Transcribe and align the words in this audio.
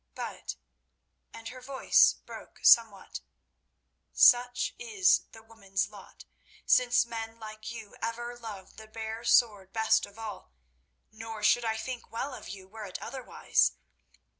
But"—and 0.15 1.49
her 1.49 1.61
voice 1.61 2.13
broke 2.25 2.59
somewhat—"such 2.63 4.73
is 4.79 5.27
the 5.31 5.43
woman's 5.43 5.89
lot, 5.89 6.25
since 6.65 7.05
men 7.05 7.37
like 7.37 7.69
you 7.71 7.95
ever 8.01 8.35
love 8.35 8.77
the 8.77 8.87
bare 8.87 9.23
sword 9.23 9.71
best 9.73 10.07
of 10.07 10.17
all, 10.17 10.53
nor 11.11 11.43
should 11.43 11.65
I 11.65 11.77
think 11.77 12.09
well 12.11 12.33
of 12.33 12.49
you 12.49 12.67
were 12.67 12.85
it 12.85 12.97
otherwise. 12.99 13.73